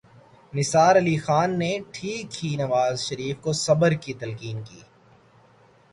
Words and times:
نثار 0.53 0.95
علی 0.95 1.15
خان 1.17 1.49
نے 1.59 1.71
ٹھیک 1.93 2.43
ہی 2.43 2.55
نواز 2.55 2.95
شریف 3.01 3.35
کو 3.41 3.53
صبر 3.55 3.91
کی 3.93 4.13
تلقین 4.13 4.63
کی۔ 4.63 4.81